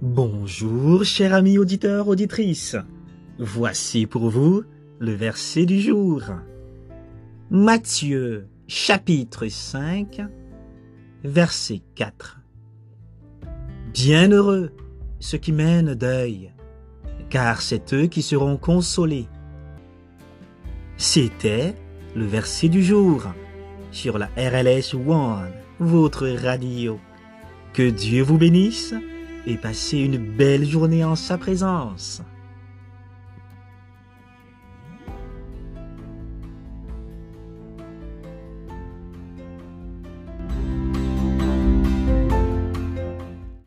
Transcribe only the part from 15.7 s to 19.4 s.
deuil, car c'est eux qui seront consolés.